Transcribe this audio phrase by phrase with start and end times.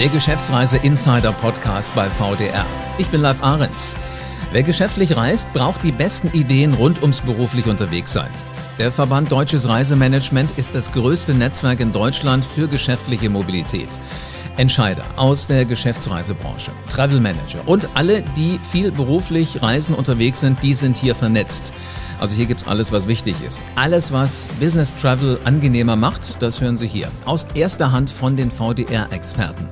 [0.00, 2.64] Der Geschäftsreise Insider Podcast bei VDR.
[2.96, 3.94] Ich bin Live Ahrens.
[4.50, 8.30] Wer geschäftlich reist, braucht die besten Ideen rund ums beruflich unterwegs sein.
[8.78, 13.90] Der Verband Deutsches Reisemanagement ist das größte Netzwerk in Deutschland für geschäftliche Mobilität.
[14.60, 20.74] Entscheider aus der Geschäftsreisebranche, Travel Manager und alle, die viel beruflich reisen unterwegs sind, die
[20.74, 21.72] sind hier vernetzt.
[22.20, 23.62] Also hier gibt's alles, was wichtig ist.
[23.74, 27.08] Alles, was Business Travel angenehmer macht, das hören Sie hier.
[27.24, 29.66] Aus erster Hand von den VDR-Experten.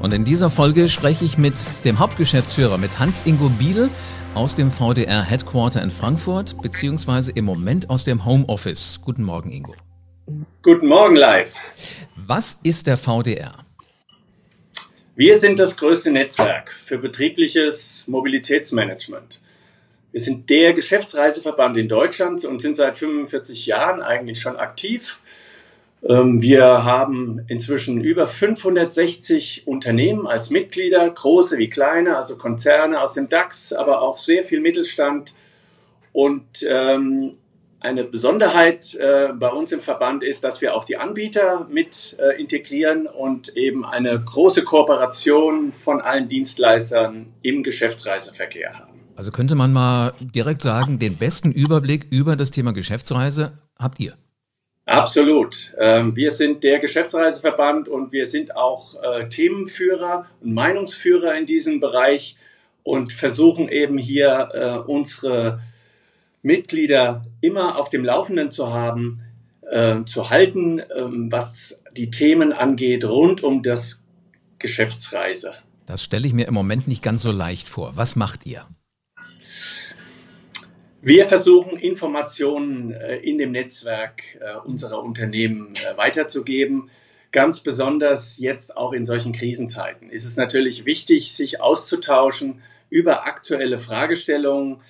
[0.00, 1.54] Und in dieser Folge spreche ich mit
[1.86, 3.88] dem Hauptgeschäftsführer, mit Hans-Ingo Biedel
[4.34, 9.00] aus dem VDR Headquarter in Frankfurt, beziehungsweise im Moment aus dem Homeoffice.
[9.02, 9.74] Guten Morgen, Ingo.
[10.62, 11.54] Guten Morgen, live.
[12.14, 13.63] Was ist der VDR?
[15.16, 19.40] Wir sind das größte Netzwerk für betriebliches Mobilitätsmanagement.
[20.10, 25.22] Wir sind der Geschäftsreiseverband in Deutschland und sind seit 45 Jahren eigentlich schon aktiv.
[26.02, 33.12] Ähm, wir haben inzwischen über 560 Unternehmen als Mitglieder, große wie kleine, also Konzerne aus
[33.12, 35.36] dem DAX, aber auch sehr viel Mittelstand.
[36.12, 37.36] Und ähm,
[37.84, 42.40] eine Besonderheit äh, bei uns im Verband ist, dass wir auch die Anbieter mit äh,
[42.40, 49.00] integrieren und eben eine große Kooperation von allen Dienstleistern im Geschäftsreiseverkehr haben.
[49.16, 54.14] Also könnte man mal direkt sagen, den besten Überblick über das Thema Geschäftsreise habt ihr.
[54.86, 55.72] Absolut.
[55.78, 61.80] Ähm, wir sind der Geschäftsreiseverband und wir sind auch äh, Themenführer und Meinungsführer in diesem
[61.80, 62.36] Bereich
[62.82, 65.60] und versuchen eben hier äh, unsere
[66.44, 69.22] Mitglieder immer auf dem Laufenden zu haben,
[69.62, 70.84] äh, zu halten, äh,
[71.30, 74.02] was die Themen angeht rund um das
[74.58, 75.54] Geschäftsreise.
[75.86, 77.96] Das stelle ich mir im Moment nicht ganz so leicht vor.
[77.96, 78.66] Was macht ihr?
[81.00, 86.90] Wir versuchen Informationen äh, in dem Netzwerk äh, unserer Unternehmen äh, weiterzugeben.
[87.30, 93.78] Ganz besonders jetzt auch in solchen Krisenzeiten ist es natürlich wichtig, sich auszutauschen über aktuelle
[93.78, 94.80] Fragestellungen, ähm,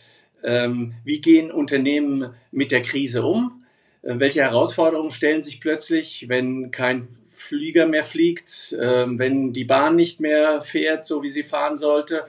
[1.04, 3.64] wie gehen Unternehmen mit der Krise um?
[4.02, 9.96] Äh, welche Herausforderungen stellen sich plötzlich, wenn kein Flieger mehr fliegt, äh, wenn die Bahn
[9.96, 12.24] nicht mehr fährt, so wie sie fahren sollte?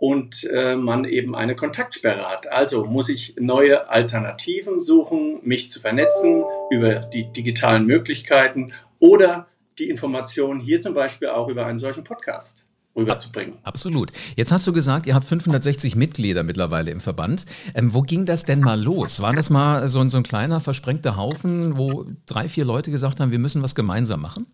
[0.00, 2.50] und äh, man eben eine Kontaktsperre hat.
[2.50, 9.46] Also muss ich neue Alternativen suchen, mich zu vernetzen über die digitalen Möglichkeiten oder
[9.78, 13.58] die Informationen hier zum Beispiel auch über einen solchen Podcast rüberzubringen.
[13.62, 14.12] Absolut.
[14.36, 17.46] Jetzt hast du gesagt, ihr habt 560 Mitglieder mittlerweile im Verband.
[17.74, 19.20] Ähm, wo ging das denn mal los?
[19.20, 23.30] War das mal so, so ein kleiner versprengter Haufen, wo drei, vier Leute gesagt haben,
[23.30, 24.46] wir müssen was gemeinsam machen?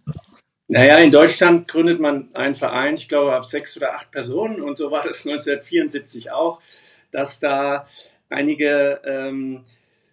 [0.69, 4.77] Naja, in Deutschland gründet man einen Verein, ich glaube, ab sechs oder acht Personen und
[4.77, 6.61] so war das 1974 auch,
[7.13, 7.87] dass da
[8.29, 9.63] einige ähm,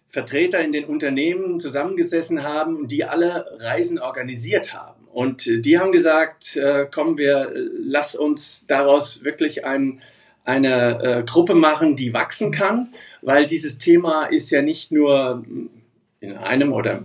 [0.06, 5.03] Vertreter in den Unternehmen zusammengesessen haben und die alle Reisen organisiert haben.
[5.14, 10.00] Und die haben gesagt, äh, komm, wir äh, lass uns daraus wirklich ein,
[10.42, 12.88] eine äh, Gruppe machen, die wachsen kann,
[13.22, 15.44] weil dieses Thema ist ja nicht nur
[16.18, 17.04] in einem oder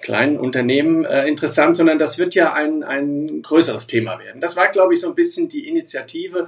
[0.00, 4.40] kleinen Unternehmen äh, interessant, sondern das wird ja ein, ein größeres Thema werden.
[4.40, 6.46] Das war, glaube ich, so ein bisschen die Initiative,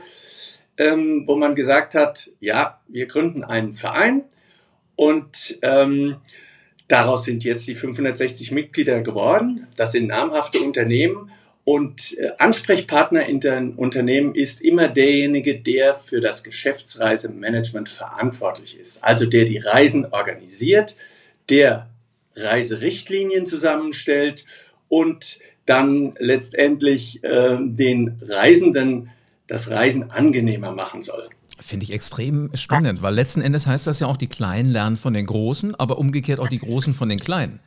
[0.79, 4.23] ähm, wo man gesagt hat, ja, wir gründen einen Verein
[4.95, 6.19] und ähm,
[6.89, 9.67] Daraus sind jetzt die 560 Mitglieder geworden.
[9.77, 11.31] Das sind namhafte Unternehmen.
[11.65, 19.05] Und äh, Ansprechpartner in den Unternehmen ist immer derjenige, der für das Geschäftsreisemanagement verantwortlich ist.
[19.05, 20.97] Also der die Reisen organisiert,
[21.49, 21.89] der
[22.35, 24.47] Reiserichtlinien zusammenstellt
[24.89, 29.11] und dann letztendlich äh, den Reisenden
[29.47, 31.29] das Reisen angenehmer machen soll.
[31.63, 35.15] Finde ich extrem spannend, weil letzten Endes heißt das ja auch, die Kleinen lernen von
[35.15, 37.61] den Großen, aber umgekehrt auch die Großen von den Kleinen.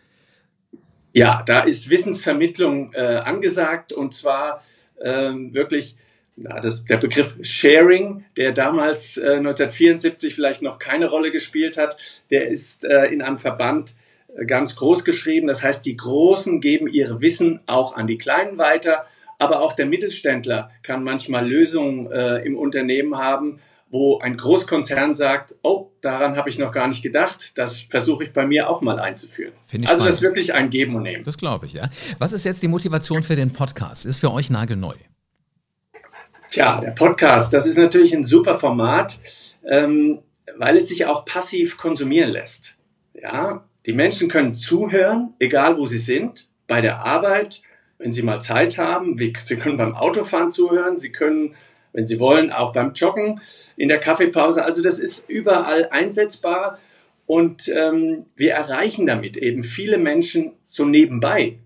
[1.13, 4.61] Ja, da ist Wissensvermittlung äh, angesagt und zwar
[5.01, 5.95] ähm, wirklich
[6.35, 11.95] na, das, der Begriff Sharing, der damals äh, 1974 vielleicht noch keine Rolle gespielt hat,
[12.29, 13.95] der ist äh, in einem Verband
[14.35, 15.47] äh, ganz groß geschrieben.
[15.47, 19.05] Das heißt, die Großen geben ihr Wissen auch an die Kleinen weiter,
[19.39, 23.59] aber auch der Mittelständler kann manchmal Lösungen äh, im Unternehmen haben,
[23.89, 28.33] wo ein Großkonzern sagt, oh, daran habe ich noch gar nicht gedacht, das versuche ich
[28.33, 29.53] bei mir auch mal einzuführen.
[29.87, 31.23] Also das ist wirklich ein Geben und Nehmen.
[31.23, 31.89] Das glaube ich, ja.
[32.19, 34.05] Was ist jetzt die Motivation für den Podcast?
[34.05, 34.95] Ist für euch nagelneu?
[36.51, 39.19] Tja, der Podcast, das ist natürlich ein super Format,
[39.67, 40.19] ähm,
[40.57, 42.75] weil es sich auch passiv konsumieren lässt.
[43.13, 47.61] Ja, die Menschen können zuhören, egal wo sie sind, bei der Arbeit,
[47.97, 49.15] wenn sie mal Zeit haben.
[49.15, 51.55] Sie können beim Autofahren zuhören, sie können
[51.95, 53.39] wenn Sie wollen, auch beim Joggen,
[53.77, 54.63] in der Kaffeepause.
[54.63, 56.77] Also das ist überall einsetzbar
[57.25, 61.57] und ähm, wir erreichen damit eben viele Menschen so nebenbei.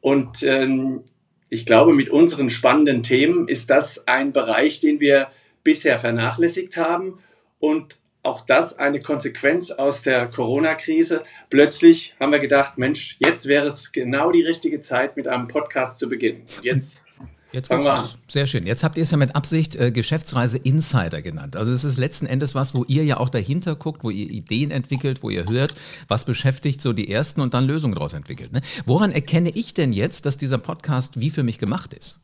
[0.00, 1.02] Und ähm,
[1.48, 5.28] ich glaube, mit unseren spannenden Themen ist das ein Bereich, den wir
[5.64, 7.18] bisher vernachlässigt haben
[7.58, 11.24] und auch das eine Konsequenz aus der Corona-Krise.
[11.48, 15.98] Plötzlich haben wir gedacht, Mensch, jetzt wäre es genau die richtige Zeit, mit einem Podcast
[15.98, 16.42] zu beginnen.
[16.62, 17.06] Jetzt
[17.52, 18.08] Jetzt fangen wir an.
[18.28, 18.66] Sehr schön.
[18.66, 21.56] Jetzt habt ihr es ja mit Absicht äh, Geschäftsreise Insider genannt.
[21.56, 24.70] Also es ist letzten Endes was, wo ihr ja auch dahinter guckt, wo ihr Ideen
[24.70, 25.74] entwickelt, wo ihr hört,
[26.06, 28.52] was beschäftigt so die ersten und dann Lösungen daraus entwickelt.
[28.52, 28.60] Ne?
[28.86, 32.20] Woran erkenne ich denn jetzt, dass dieser Podcast wie für mich gemacht ist?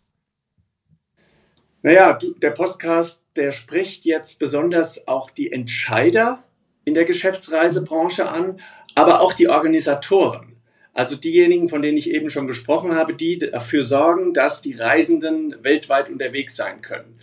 [1.83, 6.43] Naja, der Podcast, der spricht jetzt besonders auch die Entscheider
[6.85, 8.61] in der Geschäftsreisebranche an,
[8.95, 10.56] aber auch die Organisatoren.
[10.97, 15.55] Also diejenigen, von denen ich eben schon gesprochen habe, die dafür sorgen, dass die Reisenden
[15.63, 17.21] weltweit unterwegs sein können.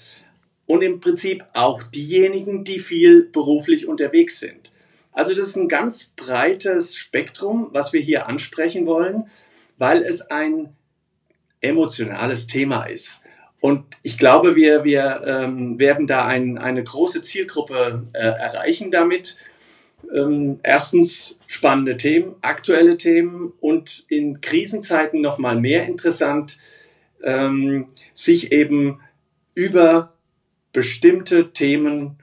[0.67, 4.71] Und im Prinzip auch diejenigen, die viel beruflich unterwegs sind.
[5.11, 9.31] Also das ist ein ganz breites Spektrum, was wir hier ansprechen wollen,
[9.79, 10.75] weil es ein
[11.59, 13.21] emotionales Thema ist.
[13.59, 19.35] Und ich glaube, wir, wir ähm, werden da ein, eine große Zielgruppe äh, erreichen damit
[20.13, 26.59] ähm, erstens spannende Themen, aktuelle Themen und in Krisenzeiten noch mal mehr interessant,
[27.23, 28.99] ähm, sich eben
[29.55, 30.13] über
[30.71, 32.17] bestimmte Themen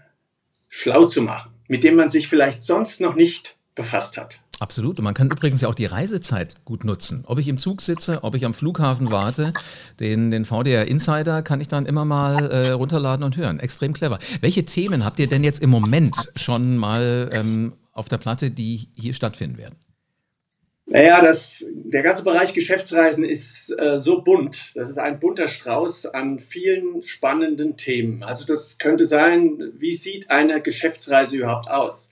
[0.69, 4.41] schlau zu machen, mit denen man sich vielleicht sonst noch nicht befasst hat.
[4.61, 4.99] Absolut.
[4.99, 7.25] Und man kann übrigens ja auch die Reisezeit gut nutzen.
[7.27, 9.55] Ob ich im Zug sitze, ob ich am Flughafen warte,
[10.01, 13.59] den, den VDR Insider kann ich dann immer mal äh, runterladen und hören.
[13.59, 14.19] Extrem clever.
[14.43, 18.89] Welche Themen habt ihr denn jetzt im Moment schon mal ähm, auf der Platte, die
[18.97, 19.77] hier stattfinden werden?
[20.93, 24.73] Naja, das, der ganze Bereich Geschäftsreisen ist äh, so bunt.
[24.75, 28.25] Das ist ein bunter Strauß an vielen spannenden Themen.
[28.25, 32.11] Also das könnte sein, wie sieht eine Geschäftsreise überhaupt aus?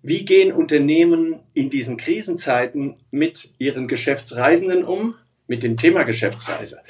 [0.00, 5.16] Wie gehen Unternehmen in diesen Krisenzeiten mit ihren Geschäftsreisenden um?
[5.48, 6.82] Mit dem Thema Geschäftsreise.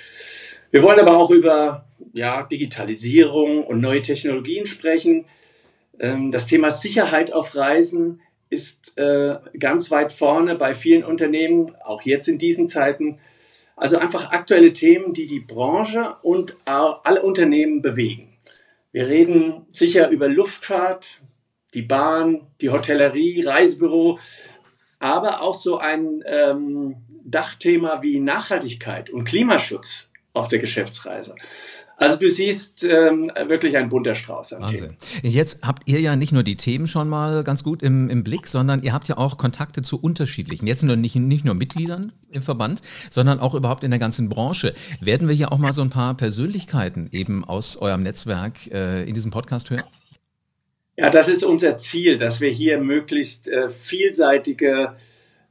[0.71, 5.25] Wir wollen aber auch über ja, Digitalisierung und neue Technologien sprechen.
[5.99, 12.03] Ähm, das Thema Sicherheit auf Reisen ist äh, ganz weit vorne bei vielen Unternehmen, auch
[12.03, 13.19] jetzt in diesen Zeiten.
[13.77, 18.37] Also einfach aktuelle Themen, die die Branche und alle Unternehmen bewegen.
[18.93, 21.23] Wir reden sicher über Luftfahrt,
[21.73, 24.19] die Bahn, die Hotellerie, Reisebüro,
[24.99, 31.35] aber auch so ein ähm, Dachthema wie Nachhaltigkeit und Klimaschutz auf der Geschäftsreise.
[32.03, 34.97] Also du siehst ähm, wirklich ein bunter Strauß an Wahnsinn.
[34.99, 35.33] Themen.
[35.33, 38.49] Jetzt habt ihr ja nicht nur die Themen schon mal ganz gut im, im Blick,
[38.49, 42.43] sondern ihr habt ja auch Kontakte zu unterschiedlichen, jetzt nur nicht, nicht nur Mitgliedern im
[42.43, 44.75] Verband, sondern auch überhaupt in der ganzen Branche.
[45.01, 49.15] Werden wir hier auch mal so ein paar Persönlichkeiten eben aus eurem Netzwerk äh, in
[49.15, 49.85] diesem Podcast hören?
[50.97, 54.97] Ja, das ist unser Ziel, dass wir hier möglichst äh, vielseitige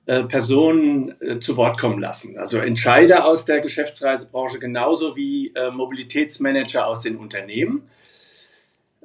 [0.08, 2.38] äh, Personen äh, zu Wort kommen lassen.
[2.38, 7.90] Also Entscheider aus der Geschäftsreisebranche genauso wie äh, Mobilitätsmanager aus den Unternehmen.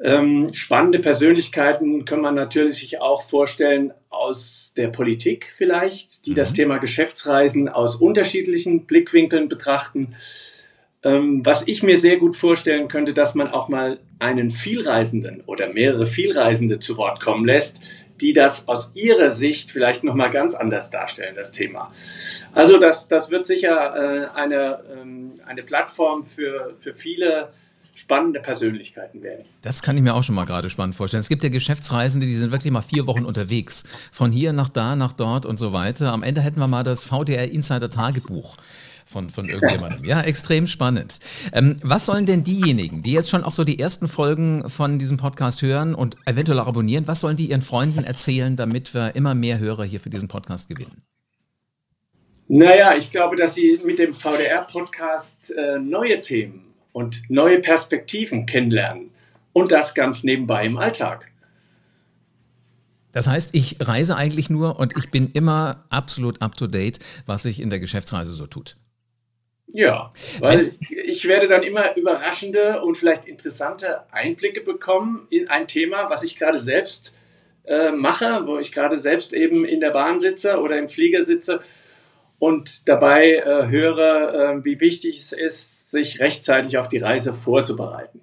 [0.02, 6.36] Ähm, spannende Persönlichkeiten kann man natürlich sich auch vorstellen aus der Politik vielleicht, die mhm.
[6.36, 10.14] das Thema Geschäftsreisen aus unterschiedlichen Blickwinkeln betrachten.
[11.02, 15.72] Ähm, was ich mir sehr gut vorstellen könnte, dass man auch mal einen Vielreisenden oder
[15.72, 17.80] mehrere Vielreisende zu Wort kommen lässt,
[18.20, 21.92] die das aus ihrer Sicht vielleicht nochmal ganz anders darstellen, das Thema.
[22.52, 27.50] Also das, das wird sicher äh, eine, ähm, eine Plattform für, für viele
[27.94, 29.46] spannende Persönlichkeiten werden.
[29.62, 31.22] Das kann ich mir auch schon mal gerade spannend vorstellen.
[31.22, 33.84] Es gibt ja Geschäftsreisende, die sind wirklich mal vier Wochen unterwegs.
[34.12, 36.12] Von hier nach da, nach dort und so weiter.
[36.12, 38.56] Am Ende hätten wir mal das VDR Insider Tagebuch
[39.06, 40.04] von, von irgendjemandem.
[40.04, 41.18] Ja, extrem spannend.
[41.52, 45.16] Ähm, was sollen denn diejenigen, die jetzt schon auch so die ersten Folgen von diesem
[45.16, 49.34] Podcast hören und eventuell auch abonnieren, was sollen die ihren Freunden erzählen, damit wir immer
[49.34, 51.02] mehr Hörer hier für diesen Podcast gewinnen?
[52.48, 59.10] Naja, ich glaube, dass Sie mit dem VDR-Podcast äh, neue Themen und neue Perspektiven kennenlernen.
[59.52, 61.30] Und das ganz nebenbei im Alltag.
[63.12, 67.44] Das heißt, ich reise eigentlich nur und ich bin immer absolut up to date, was
[67.44, 68.76] sich in der Geschäftsreise so tut.
[69.68, 76.08] Ja, weil ich werde dann immer überraschende und vielleicht interessante Einblicke bekommen in ein Thema,
[76.08, 77.16] was ich gerade selbst
[77.64, 81.60] äh, mache, wo ich gerade selbst eben in der Bahn sitze oder im Flieger sitze
[82.38, 88.20] und dabei äh, höre, äh, wie wichtig es ist, sich rechtzeitig auf die Reise vorzubereiten.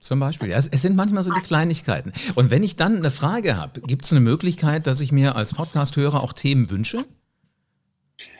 [0.00, 0.50] Zum Beispiel.
[0.50, 2.12] Ja, es, es, sind manchmal so die Kleinigkeiten.
[2.36, 5.54] Und wenn ich dann eine Frage habe, gibt es eine Möglichkeit, dass ich mir als
[5.54, 6.98] Podcast-Hörer auch Themen wünsche?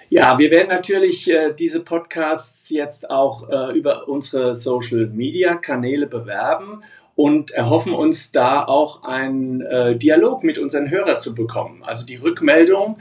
[0.09, 6.85] Ja, wir werden natürlich äh, diese Podcasts jetzt auch äh, über unsere Social-Media-Kanäle bewerben
[7.17, 11.83] und erhoffen uns da auch einen äh, Dialog mit unseren Hörern zu bekommen.
[11.83, 12.99] Also die Rückmeldung,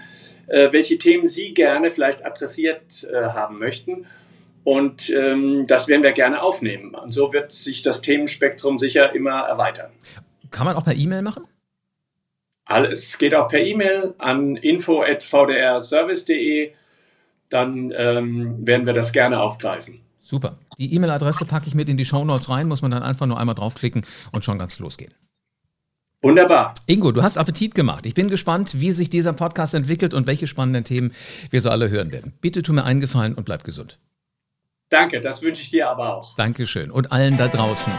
[0.47, 4.07] äh, welche Themen Sie gerne vielleicht adressiert äh, haben möchten.
[4.63, 6.95] Und ähm, das werden wir gerne aufnehmen.
[6.95, 9.91] Und so wird sich das Themenspektrum sicher immer erweitern.
[10.49, 11.45] Kann man auch per E-Mail machen?
[12.65, 16.73] Alles geht auch per E-Mail an info@vdrservice.de.
[17.49, 19.99] Dann ähm, werden wir das gerne aufgreifen.
[20.21, 20.57] Super.
[20.79, 23.39] Die E-Mail-Adresse packe ich mit in die Show Notes rein, muss man dann einfach nur
[23.39, 25.13] einmal draufklicken und schon ganz losgehen.
[26.21, 26.73] Wunderbar.
[26.87, 28.07] Ingo, du hast Appetit gemacht.
[28.07, 31.13] Ich bin gespannt, wie sich dieser Podcast entwickelt und welche spannenden Themen
[31.51, 32.33] wir so alle hören werden.
[32.41, 33.99] Bitte tu mir einen Gefallen und bleib gesund.
[34.89, 36.35] Danke, das wünsche ich dir aber auch.
[36.35, 36.89] Dankeschön.
[36.89, 37.93] Und allen da draußen.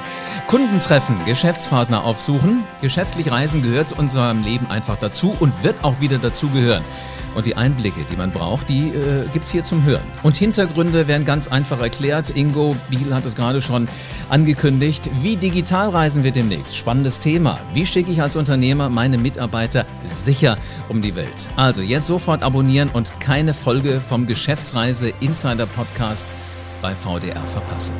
[0.48, 2.64] Kunden treffen, Geschäftspartner aufsuchen.
[2.80, 6.84] Geschäftlich reisen gehört zu unserem Leben einfach dazu und wird auch wieder dazu gehören.
[7.36, 10.02] Und die Einblicke, die man braucht, die äh, gibt es hier zum Hören.
[10.22, 12.30] Und Hintergründe werden ganz einfach erklärt.
[12.30, 13.88] Ingo Biel hat es gerade schon
[14.30, 15.10] angekündigt.
[15.20, 16.74] Wie digital reisen wir demnächst?
[16.74, 17.60] Spannendes Thema.
[17.74, 20.56] Wie schicke ich als Unternehmer meine Mitarbeiter sicher
[20.88, 21.50] um die Welt?
[21.56, 26.34] Also jetzt sofort abonnieren und keine Folge vom Geschäftsreise Insider Podcast
[26.80, 27.94] bei VDR verpassen.